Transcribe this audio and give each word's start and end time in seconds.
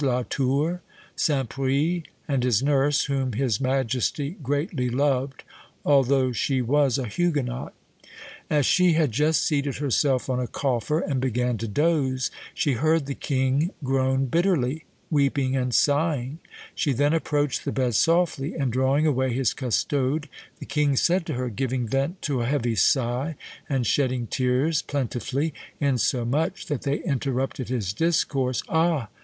La 0.03 0.23
Tour, 0.23 0.81
St. 1.15 1.47
Pris, 1.47 2.01
and 2.27 2.41
his 2.43 2.63
nurse, 2.63 3.03
whom 3.03 3.33
his 3.33 3.61
majesty 3.61 4.31
greatly 4.41 4.89
loved, 4.89 5.43
although 5.85 6.31
she 6.31 6.59
was 6.59 6.97
a 6.97 7.05
Huguenot. 7.05 7.71
As 8.49 8.65
she 8.65 8.93
had 8.93 9.11
just 9.11 9.43
seated 9.45 9.75
herself 9.75 10.27
on 10.27 10.39
a 10.39 10.47
coffer, 10.47 11.01
and 11.01 11.21
began 11.21 11.59
to 11.59 11.67
doze, 11.67 12.31
she 12.55 12.71
heard 12.73 13.05
the 13.05 13.13
king 13.13 13.69
groan 13.83 14.25
bitterly, 14.25 14.85
weeping 15.11 15.55
and 15.55 15.71
sighing; 15.71 16.39
she 16.73 16.93
then 16.93 17.13
approached 17.13 17.63
the 17.63 17.71
bed 17.71 17.93
softly, 17.93 18.55
and 18.55 18.73
drawing 18.73 19.05
away 19.05 19.31
his 19.31 19.53
custode, 19.53 20.27
the 20.57 20.65
king 20.65 20.95
said 20.95 21.27
to 21.27 21.35
her, 21.35 21.47
giving 21.49 21.87
vent 21.87 22.23
to 22.23 22.41
a 22.41 22.47
heavy 22.47 22.73
sigh, 22.73 23.35
and 23.69 23.85
shedding 23.85 24.25
tears 24.25 24.81
plentifully, 24.81 25.53
insomuch 25.79 26.65
that 26.65 26.81
they 26.81 27.03
interrupted 27.03 27.69
his 27.69 27.93
discourse 27.93 28.63
'Ah! 28.67 29.07